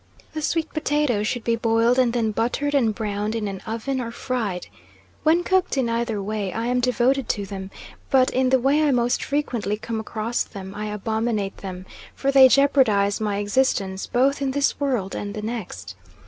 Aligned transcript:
The 0.33 0.41
sweet 0.41 0.73
potato 0.73 1.21
should 1.21 1.43
be 1.43 1.55
boiled, 1.55 1.99
and 1.99 2.11
then 2.11 2.31
buttered 2.31 2.73
and 2.73 2.95
browned 2.95 3.35
in 3.35 3.47
an 3.47 3.61
oven, 3.67 4.01
or 4.01 4.09
fried. 4.09 4.65
When 5.21 5.43
cooked 5.43 5.77
in 5.77 5.89
either 5.89 6.19
way 6.23 6.51
I 6.51 6.65
am 6.65 6.79
devoted 6.79 7.29
to 7.29 7.45
them, 7.45 7.69
but 8.09 8.31
in 8.31 8.49
the 8.49 8.57
way 8.59 8.81
I 8.81 8.89
most 8.89 9.23
frequently 9.23 9.77
come 9.77 9.99
across 9.99 10.43
them 10.43 10.73
I 10.73 10.87
abominate 10.87 11.57
them, 11.57 11.85
for 12.15 12.31
they 12.31 12.47
jeopardise 12.49 13.21
my 13.21 13.37
existence 13.37 14.07
both 14.07 14.41
in 14.41 14.49
this 14.49 14.79
world 14.79 15.13
and 15.13 15.35
the 15.35 15.41
next. 15.43 15.93